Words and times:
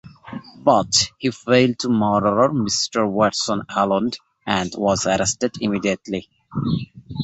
But 0.57 1.11
he 1.19 1.29
failed 1.29 1.77
to 1.81 1.89
murder 1.89 2.51
Mister 2.51 3.05
Watson 3.05 3.61
alone 3.69 4.09
and 4.47 4.73
was 4.75 5.05
arrested 5.05 5.57
immediately. 5.61 6.27